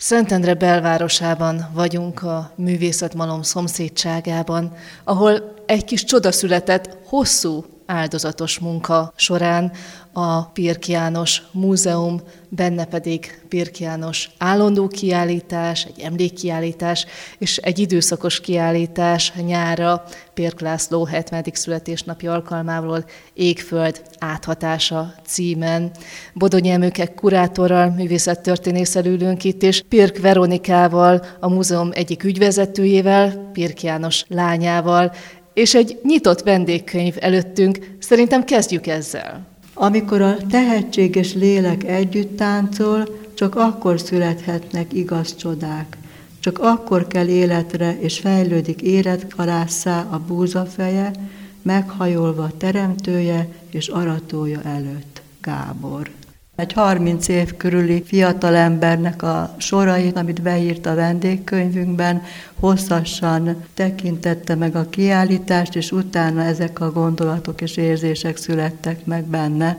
[0.00, 4.72] Szentendre belvárosában vagyunk a művészetmalom szomszédságában,
[5.04, 9.72] ahol egy kis csoda született hosszú áldozatos munka során
[10.12, 17.06] a Pirk János Múzeum, benne pedig Pirk János állandó kiállítás, egy emlékkiállítás
[17.38, 20.04] és egy időszakos kiállítás nyára
[20.34, 21.44] Pirk László 70.
[21.52, 23.04] születésnapi alkalmából
[23.34, 25.90] Égföld áthatása címen.
[26.34, 34.24] Bodonyi Emőkek kurátorral, művészettörténészel ülünk itt, és Pirk Veronikával, a múzeum egyik ügyvezetőjével, Pirk János
[34.28, 35.12] lányával
[35.58, 37.78] és egy nyitott vendégkönyv előttünk.
[37.98, 39.46] Szerintem kezdjük ezzel.
[39.74, 45.96] Amikor a tehetséges lélek együtt táncol, csak akkor születhetnek igaz csodák.
[46.40, 51.10] Csak akkor kell életre, és fejlődik életkalásszá a búzafeje,
[51.62, 55.22] meghajolva teremtője és aratója előtt.
[55.40, 56.17] Gábor.
[56.58, 62.22] Egy 30 év körüli fiatalembernek a sorait, amit beírt a vendégkönyvünkben,
[62.60, 69.78] hosszasan tekintette meg a kiállítást, és utána ezek a gondolatok és érzések születtek meg benne.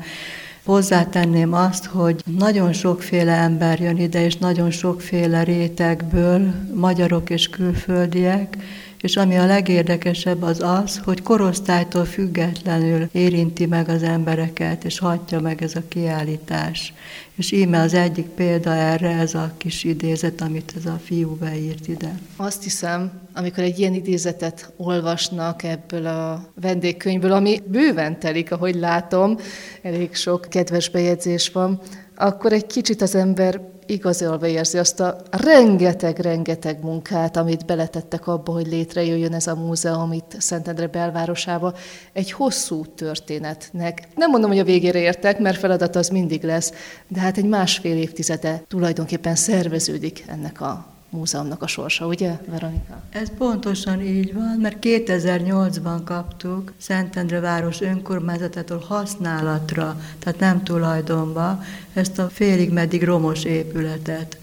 [0.63, 8.57] Hozzátenném azt, hogy nagyon sokféle ember jön ide, és nagyon sokféle rétegből, magyarok és külföldiek,
[9.01, 15.39] és ami a legérdekesebb az az, hogy korosztálytól függetlenül érinti meg az embereket, és hatja
[15.39, 16.93] meg ez a kiállítás.
[17.35, 21.87] És íme az egyik példa erre ez a kis idézet, amit ez a fiú beírt
[21.87, 22.19] ide.
[22.35, 29.37] Azt hiszem, amikor egy ilyen idézetet olvasnak ebből a vendégkönyvből, ami bőven telik, ahogy látom,
[29.81, 31.81] elég sok kedves bejegyzés van,
[32.15, 38.67] akkor egy kicsit az ember igazolva érzi azt a rengeteg-rengeteg munkát, amit beletettek abba, hogy
[38.67, 41.73] létrejöjjön ez a múzeum itt Szentendre belvárosába,
[42.13, 44.07] egy hosszú történetnek.
[44.15, 46.73] Nem mondom, hogy a végére értek, mert feladat az mindig lesz,
[47.07, 53.01] de hát egy másfél évtizede tulajdonképpen szerveződik ennek a múzeumnak a sorsa, ugye, Veronika?
[53.09, 62.19] Ez pontosan így van, mert 2008-ban kaptuk Szentendre város önkormányzatától használatra, tehát nem tulajdonba, ezt
[62.19, 64.37] a félig meddig romos épületet.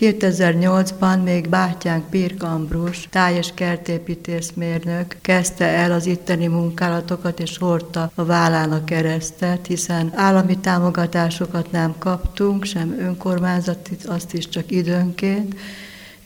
[0.00, 8.10] 2008-ban még bátyánk Pirk Ambrus, táj- és kertépítészmérnök kezdte el az itteni munkálatokat, és hordta
[8.14, 15.54] a vállán a keresztet, hiszen állami támogatásokat nem kaptunk, sem önkormányzati, azt is csak időnként,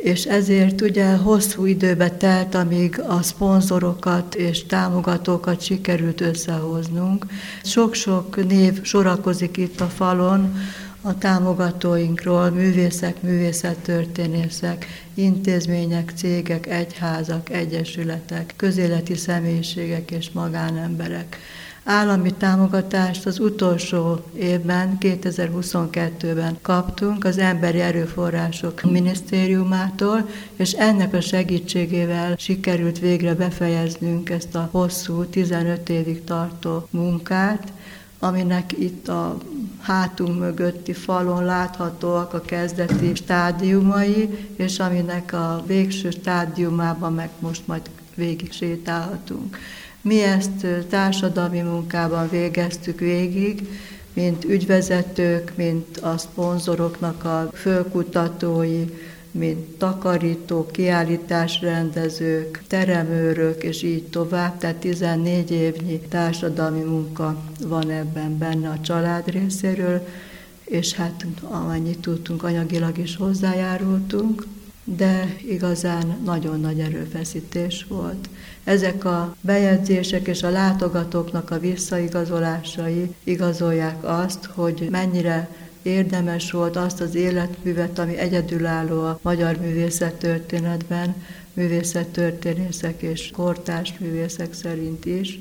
[0.02, 7.26] és ezért ugye hosszú időbe telt, amíg a szponzorokat és támogatókat sikerült összehoznunk.
[7.64, 10.56] Sok-sok név sorakozik itt a falon,
[11.02, 21.38] a támogatóinkról, művészek, művészettörténészek, intézmények, cégek, egyházak, egyesületek, közéleti személyiségek és magánemberek
[21.84, 32.34] állami támogatást az utolsó évben, 2022-ben kaptunk az Emberi Erőforrások Minisztériumától, és ennek a segítségével
[32.36, 37.72] sikerült végre befejeznünk ezt a hosszú, 15 évig tartó munkát,
[38.18, 39.38] aminek itt a
[39.80, 47.91] hátunk mögötti falon láthatóak a kezdeti stádiumai, és aminek a végső stádiumában meg most majd
[48.14, 49.56] végig sétálhatunk.
[50.02, 53.68] Mi ezt társadalmi munkában végeztük végig,
[54.12, 58.84] mint ügyvezetők, mint a szponzoroknak a fölkutatói,
[59.30, 64.58] mint takarítók, kiállításrendezők, teremőrök, és így tovább.
[64.58, 70.06] Tehát 14 évnyi társadalmi munka van ebben benne a család részéről,
[70.64, 74.46] és hát amennyit tudtunk, anyagilag is hozzájárultunk
[74.96, 78.28] de igazán nagyon nagy erőfeszítés volt.
[78.64, 85.48] Ezek a bejegyzések és a látogatóknak a visszaigazolásai igazolják azt, hogy mennyire
[85.82, 91.14] érdemes volt azt az életművet, ami egyedülálló a magyar művészettörténetben,
[91.54, 95.38] művészettörténészek és kortárs művészek szerint is,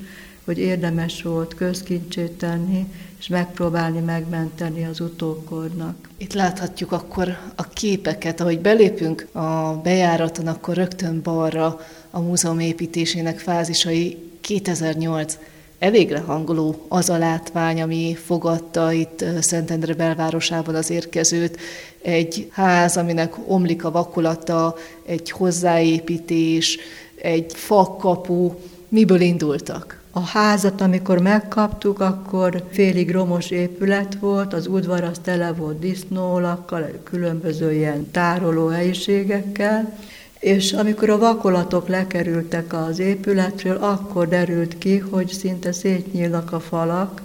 [0.49, 2.85] hogy érdemes volt közkincsét tenni,
[3.19, 6.09] és megpróbálni megmenteni az utókornak.
[6.17, 11.79] Itt láthatjuk akkor a képeket, ahogy belépünk a bejáraton, akkor rögtön balra
[12.11, 15.37] a múzeum építésének fázisai 2008
[15.79, 21.57] elégre hangoló az a látvány, ami fogadta itt Szentendre belvárosában az érkezőt.
[22.01, 24.75] Egy ház, aminek omlik a vakulata,
[25.05, 26.77] egy hozzáépítés,
[27.15, 28.53] egy fakkapu.
[28.87, 29.98] Miből indultak?
[30.11, 36.89] A házat, amikor megkaptuk, akkor félig romos épület volt, az udvar az tele volt disznólakkal,
[37.03, 39.97] különböző ilyen tároló helyiségekkel,
[40.39, 47.21] és amikor a vakolatok lekerültek az épületről, akkor derült ki, hogy szinte szétnyílnak a falak,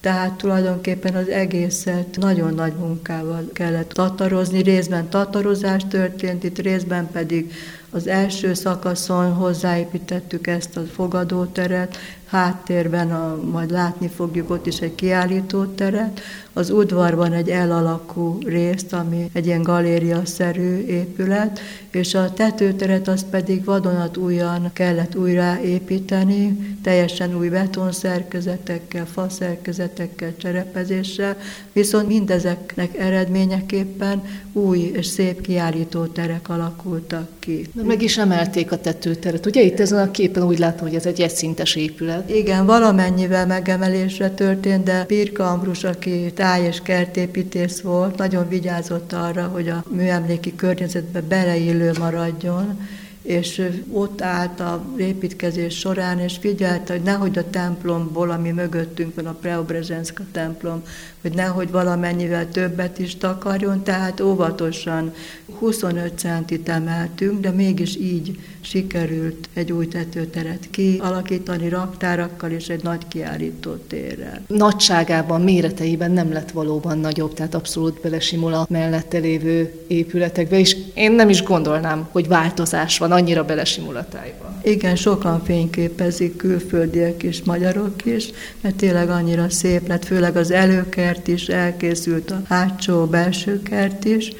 [0.00, 7.52] Tehát tulajdonképpen az egészet nagyon nagy munkával kellett tatarozni, részben tatarozás történt, itt részben pedig
[7.90, 11.96] az első szakaszon hozzáépítettük ezt a fogadóteret,
[12.26, 16.20] háttérben, a, majd látni fogjuk ott is egy kiállítóteret,
[16.52, 21.60] az udvarban egy elalakú részt, ami egy ilyen galéria-szerű épület,
[21.90, 31.36] és a tetőteret azt pedig vadonatújan kellett újraépíteni, teljesen új betonszerkezetekkel, faszerkezetekkel, cserepezéssel,
[31.72, 37.66] viszont mindezeknek eredményeképpen új és szép kiállítóterek alakultak ki.
[37.72, 39.46] Meg is emelték a tetőteret.
[39.46, 42.30] Ugye itt ezen a képen úgy látom, hogy ez egy egyszintes épület.
[42.30, 49.42] Igen, valamennyivel megemelésre történt, de Pirka Ambrus, aki táj- és kertépítész volt, nagyon vigyázott arra,
[49.46, 52.78] hogy a műemléki környezetbe beleillő maradjon,
[53.28, 59.26] és ott állt a építkezés során, és figyelte, hogy nehogy a templomból, ami mögöttünk van,
[59.26, 60.82] a Preobrazhenska templom,
[61.20, 65.12] hogy nehogy valamennyivel többet is takarjon, tehát óvatosan
[65.58, 73.08] 25 centit emeltünk, de mégis így sikerült egy új tetőteret kialakítani raktárakkal és egy nagy
[73.08, 74.42] kiállító térrel.
[74.46, 81.12] Nagyságában, méreteiben nem lett valóban nagyobb, tehát abszolút belesimul a mellette lévő épületekbe, és én
[81.12, 84.60] nem is gondolnám, hogy változás van annyira belesimul a tájban.
[84.62, 88.30] Igen, sokan fényképezik, külföldiek is, magyarok is,
[88.60, 94.32] mert tényleg annyira szép lett, főleg az előkert is elkészült, a hátsó, belső kert is,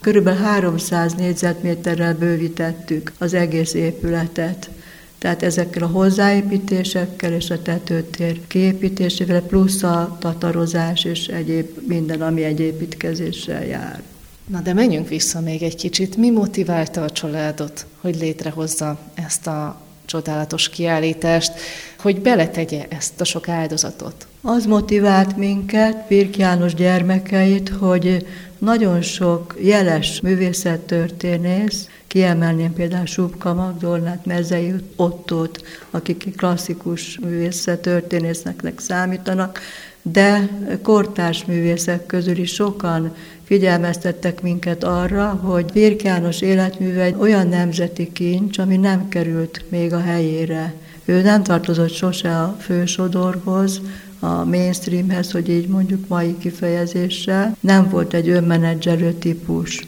[0.00, 4.70] Körülbelül 300 négyzetméterrel bővítettük az egész épületet.
[5.18, 12.42] Tehát ezekkel a hozzáépítésekkel és a tetőtér kiépítésével, plusz a tatarozás és egyéb minden, ami
[12.42, 14.02] egy építkezéssel jár.
[14.50, 16.16] Na de menjünk vissza még egy kicsit.
[16.16, 21.52] Mi motiválta a családot, hogy létrehozza ezt a csodálatos kiállítást,
[21.98, 24.26] hogy beletegye ezt a sok áldozatot?
[24.42, 28.26] Az motivált minket, Pirk János gyermekeit, hogy
[28.58, 39.60] nagyon sok jeles művészettörténész, kiemelném például Subka Magdolnát, Mezei Ottót, akik klasszikus művészettörténésznek számítanak,
[40.02, 40.48] de
[40.82, 43.14] kortárs művészek közül is sokan
[43.50, 49.92] figyelmeztettek minket arra, hogy Birk János életműve egy olyan nemzeti kincs, ami nem került még
[49.92, 50.74] a helyére.
[51.04, 53.80] Ő nem tartozott sose a fősodorhoz,
[54.18, 59.86] a mainstreamhez, hogy így mondjuk mai kifejezéssel, nem volt egy önmenedzselő típus.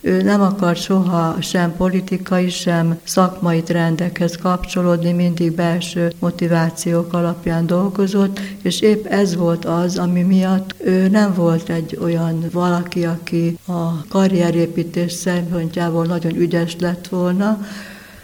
[0.00, 8.40] Ő nem akart soha sem politikai, sem szakmai trendekhez kapcsolódni, mindig belső motivációk alapján dolgozott,
[8.62, 14.06] és épp ez volt az, ami miatt ő nem volt egy olyan valaki, aki a
[14.08, 17.58] karrierépítés szempontjából nagyon ügyes lett volna,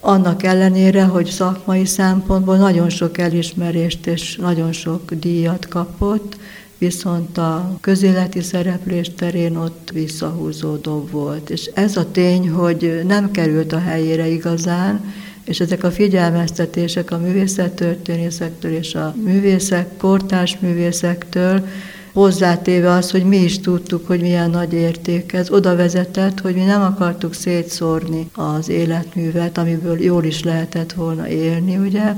[0.01, 6.37] annak ellenére, hogy szakmai szempontból nagyon sok elismerést és nagyon sok díjat kapott,
[6.79, 11.51] viszont a közéleti szereplés terén ott visszahúzódó volt.
[11.51, 15.13] És ez a tény, hogy nem került a helyére igazán,
[15.45, 21.67] és ezek a figyelmeztetések a művészettörténészektől és a művészek, kortárs művészektől
[22.15, 26.65] hozzátéve az, hogy mi is tudtuk, hogy milyen nagy érték ez, oda vezetett, hogy mi
[26.65, 32.15] nem akartuk szétszórni az életművet, amiből jól is lehetett volna élni, ugye,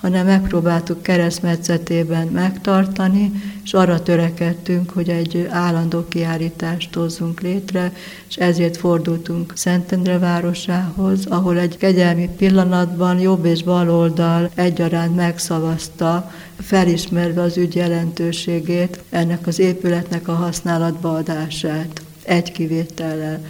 [0.00, 3.32] hanem megpróbáltuk keresztmetszetében megtartani,
[3.64, 7.92] és arra törekedtünk, hogy egy állandó kiállítást hozzunk létre,
[8.28, 16.30] és ezért fordultunk Szentendre városához, ahol egy kegyelmi pillanatban jobb és bal oldal egyaránt megszavazta,
[16.58, 23.40] felismerve az ügy jelentőségét, ennek az épületnek a használatba adását, egy kivétellel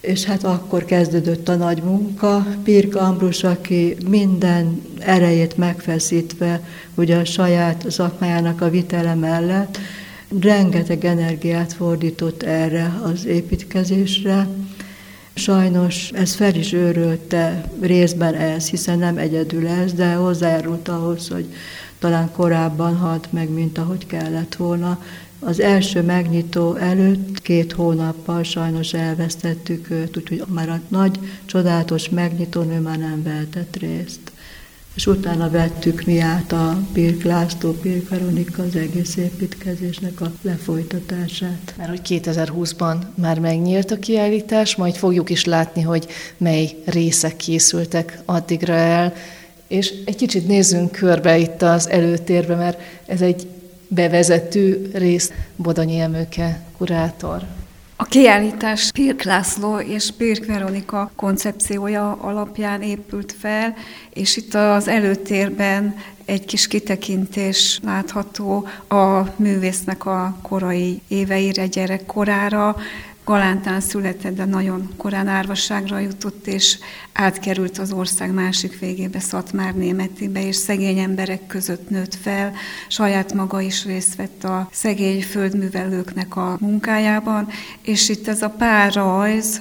[0.00, 2.46] és hát akkor kezdődött a nagy munka.
[2.62, 6.60] Pirka Ambrus, aki minden erejét megfeszítve,
[6.94, 9.78] ugye a saját szakmájának a vitele mellett,
[10.40, 14.48] rengeteg energiát fordított erre az építkezésre.
[15.34, 21.46] Sajnos ez fel is őrölte részben ez, hiszen nem egyedül ez, de hozzájárult ahhoz, hogy
[21.98, 25.02] talán korábban halt meg, mint ahogy kellett volna.
[25.42, 32.66] Az első megnyitó előtt két hónappal sajnos elvesztettük őt, úgyhogy már a nagy, csodálatos megnyitón
[32.66, 34.20] már nem vehetett részt.
[34.94, 41.74] És utána vettük mi át a Pirk László, Pirk Veronika az egész építkezésnek a lefolytatását.
[41.76, 46.06] Mert hogy 2020-ban már megnyílt a kiállítás, majd fogjuk is látni, hogy
[46.36, 49.12] mely részek készültek addigra el,
[49.66, 53.46] és egy kicsit nézzünk körbe itt az előtérbe, mert ez egy
[53.90, 57.42] bevezető rész Bodonyi Emőke kurátor.
[57.96, 63.74] A kiállítás Pirk László és Pirk Veronika koncepciója alapján épült fel,
[64.12, 72.76] és itt az előtérben egy kis kitekintés látható a művésznek a korai éveire, gyerekkorára,
[73.30, 76.78] Galántán született, de nagyon korán árvasságra jutott, és
[77.12, 82.52] átkerült az ország másik végébe, Szatmár Németibe, és szegény emberek között nőtt fel.
[82.88, 87.48] Saját maga is részt vett a szegény földművelőknek a munkájában,
[87.82, 89.60] és itt ez a pár rajz,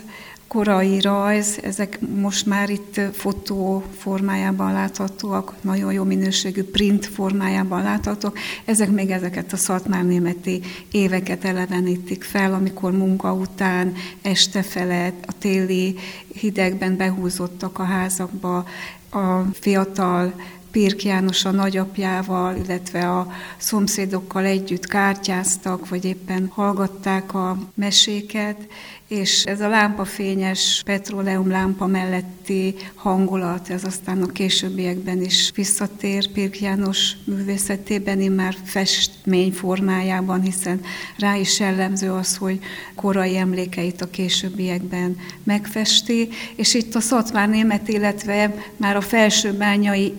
[0.50, 8.38] korai rajz, ezek most már itt fotó formájában láthatóak, nagyon jó minőségű print formájában láthatók.
[8.66, 15.96] Ezek még ezeket a szatmárnémeti éveket elevenítik fel, amikor munka után, este felett, a téli
[16.34, 18.66] hidegben behúzottak a házakba,
[19.12, 20.34] a fiatal
[20.72, 28.68] Pirk János a nagyapjával, illetve a szomszédokkal együtt kártyáztak, vagy éppen hallgatták a meséket,
[29.10, 36.60] és ez a lámpafényes petróleum lámpa melletti hangulat, ez aztán a későbbiekben is visszatér Pirk
[36.60, 40.82] János művészetében, már festmény formájában, hiszen
[41.18, 42.60] rá is jellemző az, hogy
[42.96, 50.14] korai emlékeit a későbbiekben megfesti, és itt a Szatmár német, illetve már a felsőbányai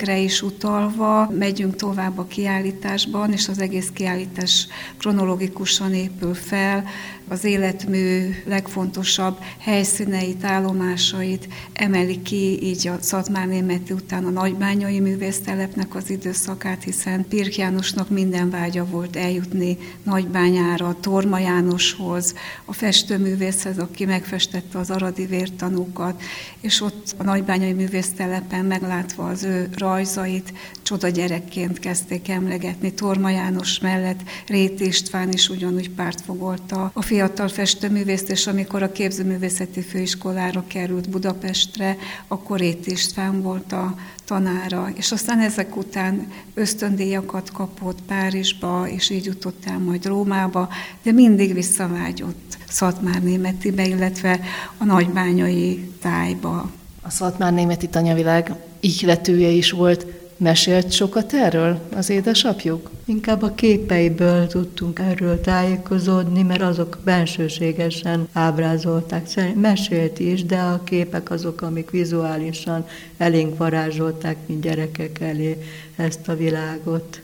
[0.00, 4.66] évekre is utalva megyünk tovább a kiállításban, és az egész kiállítás
[4.98, 6.84] kronológikusan épül fel,
[7.30, 15.94] az életmű legfontosabb helyszíneit, állomásait emeli ki, így a Szatmár Németi után a nagybányai művésztelepnek
[15.94, 22.34] az időszakát, hiszen Pirk Jánosnak minden vágya volt eljutni Nagybányára, Torma Jánoshoz,
[22.64, 26.22] a festőművészhez, aki megfestette az aradi vértanúkat,
[26.60, 32.92] és ott a nagybányai művésztelepen meglátva az ő rajzait, csoda gyerekként kezdték emlegetni.
[32.92, 39.80] Torma János mellett Rét István is ugyanúgy pártfogolta a fiatal festőművészt, és amikor a képzőművészeti
[39.80, 41.96] főiskolára került Budapestre,
[42.28, 49.24] akkor Rét István volt a tanára, és aztán ezek után ösztöndíjakat kapott Párizsba, és így
[49.24, 50.68] jutott el majd Rómába,
[51.02, 54.40] de mindig visszavágyott Szatmár Németibe, illetve
[54.78, 56.70] a nagybányai tájba.
[57.02, 60.06] A Szatmár Németi tanyavilág ihletője is volt,
[60.42, 62.90] Mesélt sokat erről az édesapjuk?
[63.04, 69.54] Inkább a képeiből tudtunk erről tájékozódni, mert azok bensőségesen ábrázolták.
[69.54, 75.62] Mesélt is, de a képek azok, amik vizuálisan elénk varázsolták, mint gyerekek elé
[75.96, 77.20] ezt a világot.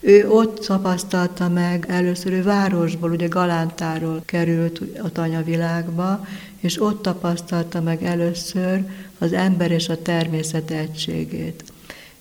[0.00, 6.26] Ő ott tapasztalta meg, először ő városból, ugye Galántáról került a tanyavilágba,
[6.60, 8.84] és ott tapasztalta meg először
[9.18, 11.64] az ember és a természet egységét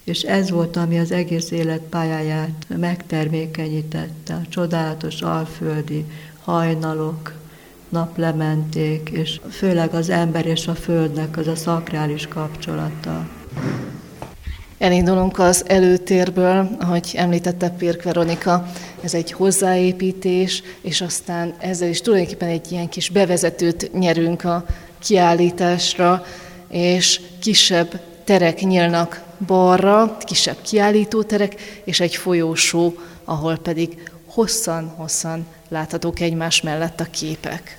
[0.03, 6.05] és ez volt, ami az egész életpályáját megtermékenyítette, a csodálatos alföldi
[6.43, 7.33] hajnalok,
[7.89, 13.27] naplementék, és főleg az ember és a földnek az a szakrális kapcsolata.
[14.77, 18.65] Elindulunk az előtérből, ahogy említette Pirk Veronika,
[19.01, 24.65] ez egy hozzáépítés, és aztán ezzel is tulajdonképpen egy ilyen kis bevezetőt nyerünk a
[24.99, 26.25] kiállításra,
[26.67, 36.61] és kisebb terek nyílnak balra, kisebb kiállítóterek, és egy folyósó, ahol pedig hosszan-hosszan láthatók egymás
[36.61, 37.77] mellett a képek.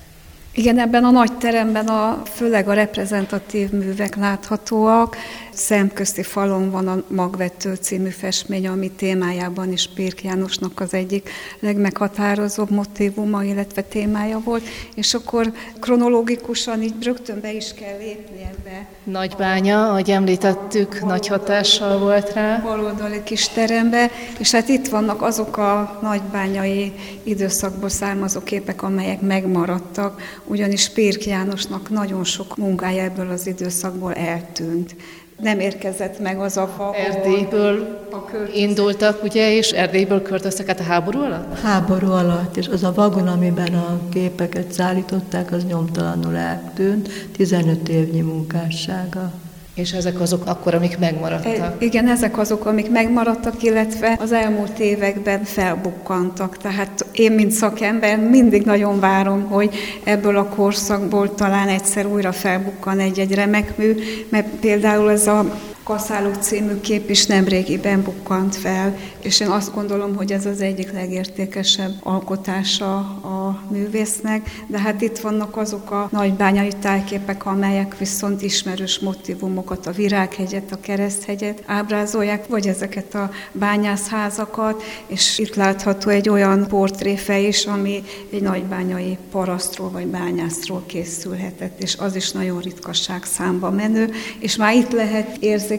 [0.53, 5.17] Igen, ebben a nagy teremben a, főleg a reprezentatív művek láthatóak.
[5.55, 11.31] Szemközti falon van a Magvető című festmény, ami témájában is Pirk Jánosnak az egyik
[11.61, 14.63] legmeghatározóbb motivuma, illetve témája volt,
[14.95, 18.87] és akkor kronológikusan így rögtön be is kell lépni ebbe.
[19.05, 22.59] Nagybánya, ahogy említettük, nagy hatással volt rá.
[22.59, 26.93] Baloldali kis terembe, és hát itt vannak azok a nagybányai
[27.23, 34.95] időszakból származó képek, amelyek megmaradtak, ugyanis Pérk Jánosnak nagyon sok munkája ebből az időszakból eltűnt.
[35.41, 38.17] Nem érkezett meg az a fa, Erdélyből a
[38.55, 41.61] indultak, ugye, és Erdélyből költöztek át a háború alatt?
[41.61, 48.21] Háború alatt, és az a vagon, amiben a képeket szállították, az nyomtalanul eltűnt, 15 évnyi
[48.21, 49.33] munkássága.
[49.75, 51.57] És ezek azok akkor, amik megmaradtak?
[51.57, 56.57] E, igen, ezek azok, amik megmaradtak, illetve az elmúlt években felbukkantak.
[56.57, 62.99] Tehát én, mint szakember, mindig nagyon várom, hogy ebből a korszakból talán egyszer újra felbukkan
[62.99, 63.95] egy-egy remek mű,
[64.29, 65.45] mert például ez a
[65.85, 70.93] Kaszálók című kép is nemrégiben bukkant fel, és én azt gondolom, hogy ez az egyik
[70.93, 78.99] legértékesebb alkotása a művésznek, de hát itt vannak azok a nagybányai tájképek, amelyek viszont ismerős
[78.99, 86.67] motivumokat, a virághegyet, a kereszthegyet ábrázolják, vagy ezeket a bányászházakat, és itt látható egy olyan
[86.69, 93.71] portréfe is, ami egy nagybányai parasztról vagy bányászról készülhetett, és az is nagyon ritkaság számba
[93.71, 95.73] menő, és már itt lehet érzékelni,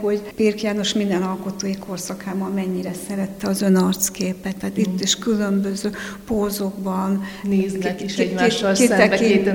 [0.00, 4.80] hogy Pirk János minden alkotói korszakában mennyire szerette az önarcképet, tehát mm.
[4.80, 5.90] itt is különböző
[6.26, 9.50] pózokban néznek is egymással ki, szembe két.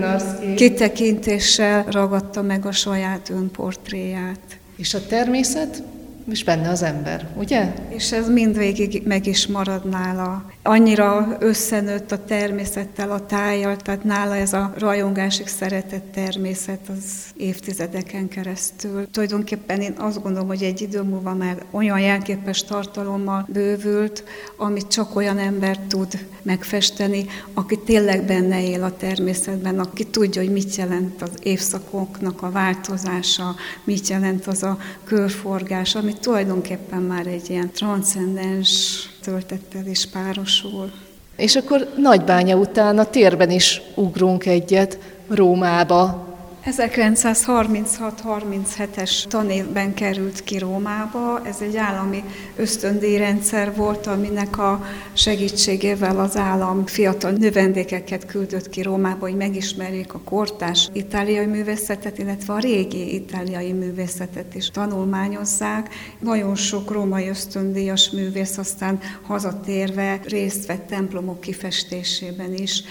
[0.56, 4.60] Kitekintéssel ragadta meg a saját önportréját.
[4.76, 5.84] És a természet
[6.32, 7.74] és benne az ember, ugye?
[7.90, 10.46] És ez mindvégig meg is marad nála.
[10.64, 17.04] Annyira összenőtt a természettel, a tájjal, tehát nála ez a rajongásig szeretett természet az
[17.38, 19.08] évtizedeken keresztül.
[19.12, 24.24] Tulajdonképpen én azt gondolom, hogy egy idő múlva már olyan jelképes tartalommal bővült,
[24.58, 30.52] amit csak olyan ember tud megfesteni, aki tényleg benne él a természetben, aki tudja, hogy
[30.52, 37.50] mit jelent az évszakoknak a változása, mit jelent az a körforgás, amit tulajdonképpen már egy
[37.50, 40.92] ilyen transzcendens töltettel is párosul.
[41.36, 46.27] És akkor Nagybánya után a térben is ugrunk egyet, Rómába,
[46.68, 51.46] 1936-37-es tanévben került ki Rómába.
[51.46, 52.24] Ez egy állami
[52.56, 60.20] ösztöndíjrendszer volt, aminek a segítségével az állam fiatal növendékeket küldött ki Rómába, hogy megismerjék a
[60.20, 65.90] kortás itáliai művészetet, illetve a régi itáliai művészetet is tanulmányozzák.
[66.20, 72.84] Nagyon sok római ösztöndíjas művész aztán hazatérve részt vett templomok kifestésében is.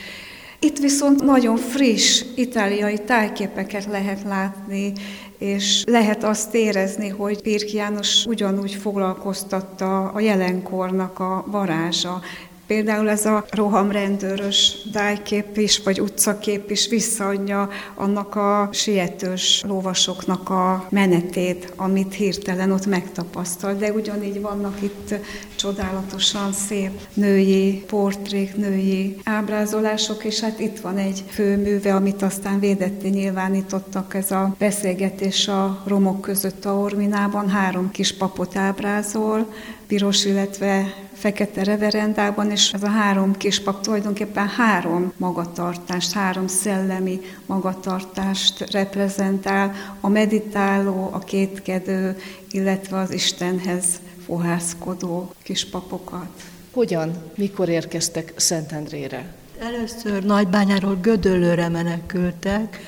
[0.59, 4.93] Itt viszont nagyon friss itáliai tájképeket lehet látni,
[5.39, 12.21] és lehet azt érezni, hogy Pirk János ugyanúgy foglalkoztatta a jelenkornak a varázsa.
[12.67, 20.87] Például ez a rohamrendőrös dájkép is, vagy utcakép is visszaadja annak a sietős lovasoknak a
[20.91, 23.75] menetét, amit hirtelen ott megtapasztal.
[23.75, 25.15] De ugyanígy vannak itt
[25.57, 33.09] csodálatosan szép női portrék, női ábrázolások, és hát itt van egy főműve, amit aztán védetté
[33.09, 39.47] nyilvánítottak, ez a beszélgetés a romok között a Orminában, három kis papot ábrázol,
[39.87, 48.71] piros, illetve fekete reverendában, és ez a három kispap tulajdonképpen három magatartást, három szellemi magatartást
[48.73, 52.17] reprezentál, a meditáló, a kétkedő,
[52.51, 53.85] illetve az Istenhez
[54.27, 56.43] fohászkodó kispapokat.
[56.73, 59.35] Hogyan, mikor érkeztek Szentendrére?
[59.59, 62.81] Először Nagybányáról Gödöllőre menekültek,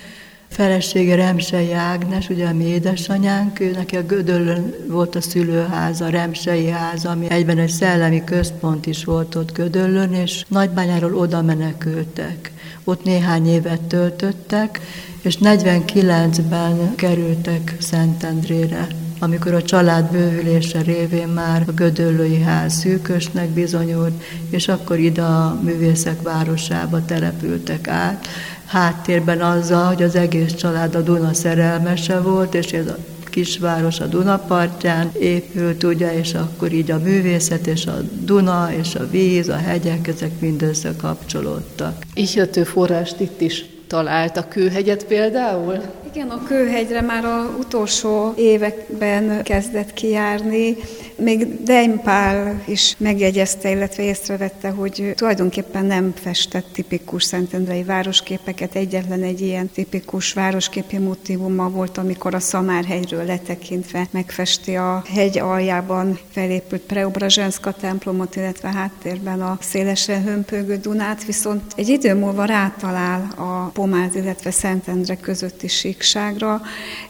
[0.49, 6.69] felesége Remsei Ágnes, ugye a mi édesanyánk, ő neki a Gödöllön volt a szülőháza, Remsei
[6.69, 12.53] ház, ami egyben egy szellemi központ is volt ott Gödöllön, és Nagybányáról oda menekültek.
[12.85, 14.81] Ott néhány évet töltöttek,
[15.23, 24.23] és 49-ben kerültek Szentendrére amikor a család bővülése révén már a Gödöllői ház szűkösnek bizonyult,
[24.51, 28.27] és akkor ide a művészek városába települtek át,
[28.67, 34.07] háttérben azzal, hogy az egész család a Duna szerelmese volt, és ez a kisváros a
[34.07, 39.57] Dunapartján épült, ugye, és akkor így a művészet és a Duna és a víz, a
[39.57, 42.03] hegyek, ezek mind összekapcsolódtak.
[42.15, 45.81] Ihlető forrást itt is talált a kőhegyet például?
[46.19, 50.77] Igen, a kőhegyre már a utolsó években kezdett kijárni.
[51.17, 58.75] Még Deimpál is megjegyezte, illetve észrevette, hogy tulajdonképpen nem festett tipikus szentendrei városképeket.
[58.75, 66.19] Egyetlen egy ilyen tipikus városképi motivuma volt, amikor a Szamárhegyről letekintve megfesti a hegy aljában
[66.31, 73.71] felépült Preobrazsenszka templomot, illetve háttérben a szélesen hömpögő Dunát, viszont egy idő múlva rátalál a
[73.73, 75.69] Pomáz, illetve Szentendre közötti
[76.09, 76.61] síkságra,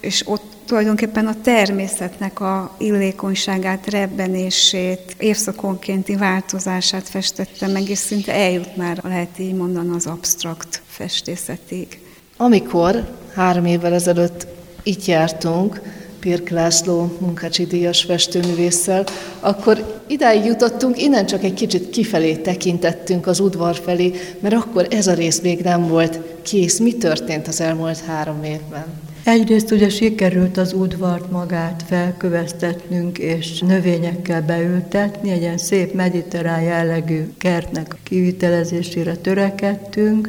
[0.00, 8.76] és ott tulajdonképpen a természetnek a illékonyságát, rebbenését, évszakonkénti változását festette meg, és szinte eljut
[8.76, 12.00] már, lehet így mondani, az absztrakt festészetig.
[12.36, 14.46] Amikor három évvel ezelőtt
[14.82, 15.80] itt jártunk,
[16.20, 19.04] Pirk László munkácsi díjas festőművésszel,
[19.40, 25.06] akkor idáig jutottunk, innen csak egy kicsit kifelé tekintettünk az udvar felé, mert akkor ez
[25.06, 26.78] a rész még nem volt kész.
[26.78, 28.84] Mi történt az elmúlt három évben?
[29.24, 37.32] Egyrészt ugye sikerült az udvart magát felkövesztetnünk és növényekkel beültetni, egy ilyen szép mediterrán jellegű
[37.38, 40.28] kertnek kivitelezésére törekedtünk,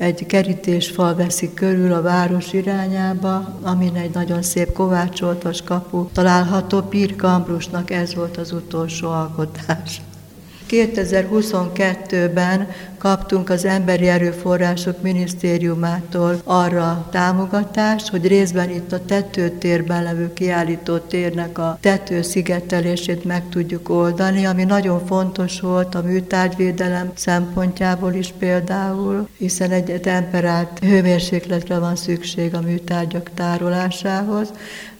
[0.00, 6.80] egy kerítésfal veszik körül a város irányába, amin egy nagyon szép kovácsoltas kapu található.
[6.80, 10.00] Pirka Ambrusnak ez volt az utolsó alkotás.
[10.70, 12.68] 2022-ben
[13.00, 21.58] kaptunk az Emberi Erőforrások Minisztériumától arra támogatást, hogy részben itt a tetőtérben levő kiállító térnek
[21.58, 29.70] a tetőszigetelését meg tudjuk oldani, ami nagyon fontos volt a műtárgyvédelem szempontjából is például, hiszen
[29.70, 34.48] egy temperált hőmérsékletre van szükség a műtárgyak tárolásához.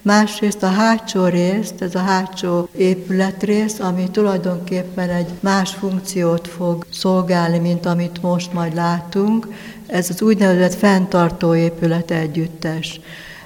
[0.01, 7.57] Másrészt a hátsó részt, ez a hátsó épületrész, ami tulajdonképpen egy más funkciót fog szolgálni,
[7.57, 9.47] mint amit most majd látunk,
[9.87, 12.99] ez az úgynevezett fenntartó épület együttes.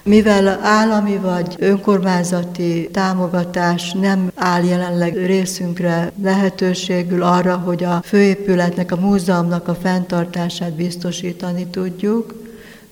[0.04, 8.96] Mivel állami vagy önkormányzati támogatás nem áll jelenleg részünkre lehetőségül arra, hogy a főépületnek, a
[8.96, 12.34] múzeumnak a fenntartását biztosítani tudjuk,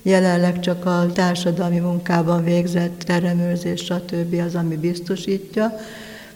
[0.02, 4.42] jelenleg csak a társadalmi munkában végzett teremőrzés, stb.
[4.48, 5.74] az, ami biztosítja,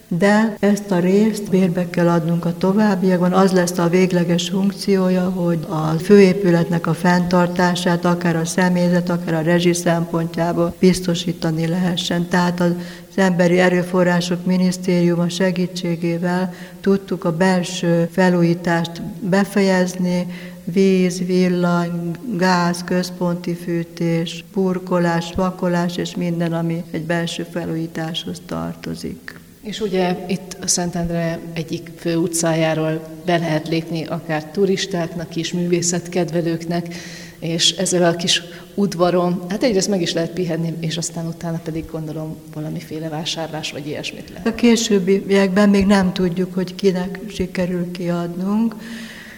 [0.08, 5.58] de ezt a részt bérbe kell adnunk a továbbiakban, az lesz a végleges funkciója, hogy
[5.68, 12.28] a főépületnek a fenntartását, akár a személyzet, akár a rezsi szempontjából biztosítani lehessen.
[12.28, 12.72] Tehát az
[13.14, 20.26] Emberi Erőforrások Minisztériuma segítségével tudtuk a belső felújítást befejezni,
[20.64, 29.38] víz, villany, gáz, központi fűtés, burkolás, vakolás és minden, ami egy belső felújításhoz tartozik.
[29.68, 36.94] És ugye itt a Szentendre egyik fő utcájáról be lehet lépni akár turistáknak is, művészetkedvelőknek,
[37.38, 38.42] és ezzel a kis
[38.74, 43.86] udvaron, hát egyrészt meg is lehet pihenni, és aztán utána pedig gondolom valamiféle vásárlás vagy
[43.86, 44.46] ilyesmit lehet.
[44.46, 48.74] A későbbiekben még nem tudjuk, hogy kinek sikerül kiadnunk,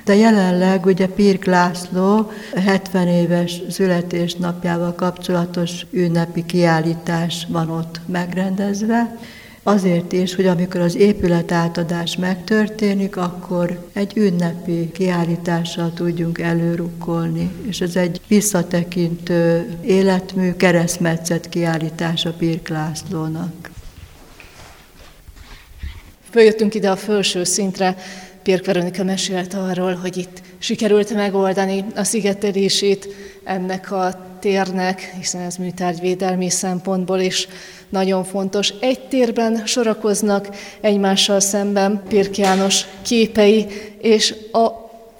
[0.04, 9.18] de jelenleg ugye Pirk László 70 éves születésnapjával kapcsolatos ünnepi kiállítás van ott megrendezve,
[9.62, 17.80] Azért is, hogy amikor az épület átadás megtörténik, akkor egy ünnepi kiállítással tudjunk előrukkolni, és
[17.80, 23.70] ez egy visszatekintő életmű keresztmetszet kiállítása Pirk Lászlónak.
[26.30, 27.96] Följöttünk ide a felső szintre,
[28.42, 33.08] Pirk Veronika mesélt arról, hogy itt sikerült megoldani a szigetelését
[33.44, 37.48] ennek a térnek, hiszen ez műtárgyvédelmi szempontból is
[37.90, 38.74] nagyon fontos.
[38.80, 40.48] Egy térben sorakoznak
[40.80, 43.66] egymással szemben Pirk János képei,
[44.00, 44.68] és a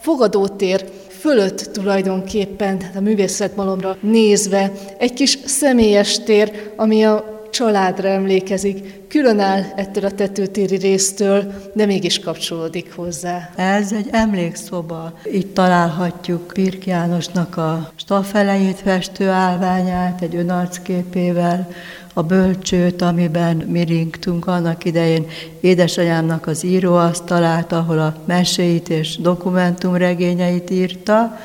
[0.00, 9.40] fogadótér fölött tulajdonképpen, a művészetmalomra nézve, egy kis személyes tér, ami a családra emlékezik, külön
[9.40, 13.50] áll ettől a tetőtéri résztől, de mégis kapcsolódik hozzá.
[13.56, 15.12] Ez egy emlékszoba.
[15.24, 21.68] Itt találhatjuk Pirk Jánosnak a stafelejét festő állványát, egy önarcképével,
[22.14, 25.26] a bölcsőt, amiben mi ringtunk annak idején
[25.60, 31.38] édesanyámnak az íróasztalát, ahol a meséit és dokumentumregényeit írta,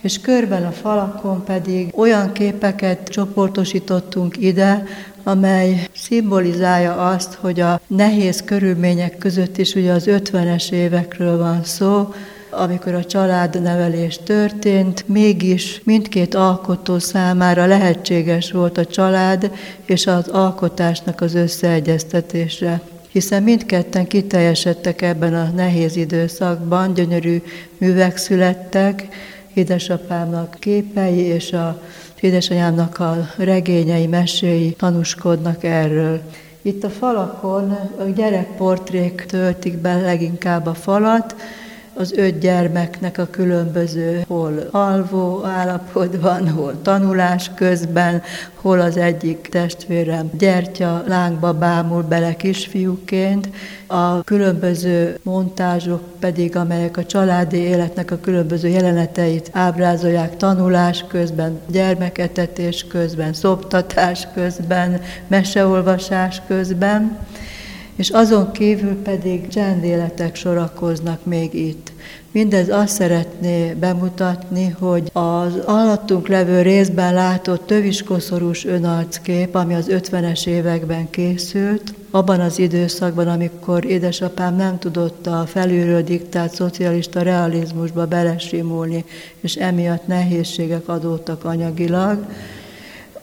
[0.00, 4.86] és körben a falakon pedig olyan képeket csoportosítottunk ide,
[5.26, 12.14] amely szimbolizálja azt, hogy a nehéz körülmények között is ugye az 50-es évekről van szó,
[12.50, 19.50] amikor a családnevelés történt, mégis mindkét alkotó számára lehetséges volt a család
[19.84, 22.80] és az alkotásnak az összeegyeztetése.
[23.08, 27.42] Hiszen mindketten kiteljesedtek ebben a nehéz időszakban, gyönyörű
[27.78, 29.08] művek születtek,
[29.56, 31.82] édesapámnak képei és a
[32.20, 36.20] édesanyámnak a regényei, meséi tanúskodnak erről.
[36.62, 41.34] Itt a falakon a gyerekportrék töltik be leginkább a falat,
[41.98, 48.22] az öt gyermeknek a különböző, hol alvó állapotban, hol tanulás közben,
[48.54, 53.48] hol az egyik testvérem gyertya lángba bámul bele kisfiúként,
[53.86, 62.86] a különböző montázsok pedig, amelyek a családi életnek a különböző jeleneteit ábrázolják tanulás közben, gyermeketetés
[62.88, 67.18] közben, szoptatás közben, meseolvasás közben
[67.96, 71.92] és azon kívül pedig csendéletek sorakoznak még itt.
[72.30, 80.46] Mindez azt szeretné bemutatni, hogy az alattunk levő részben látott töviskoszorús önarckép, ami az 50-es
[80.46, 89.04] években készült, abban az időszakban, amikor édesapám nem tudott a felülről diktált szocialista realizmusba belesimulni,
[89.40, 92.26] és emiatt nehézségek adódtak anyagilag,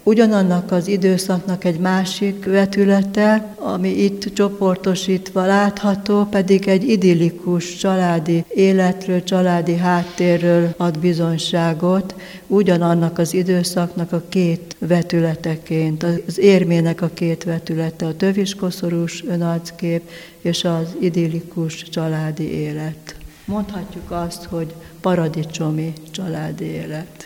[0.05, 9.23] Ugyanannak az időszaknak egy másik vetülete, ami itt csoportosítva látható, pedig egy idillikus családi életről,
[9.23, 12.15] családi háttérről ad bizonyságot,
[12.47, 20.09] ugyanannak az időszaknak a két vetületeként, az érmének a két vetülete, a töviskoszorús önarckép
[20.41, 23.15] és az idillikus családi élet.
[23.45, 27.22] Mondhatjuk azt, hogy paradicsomi családi élet.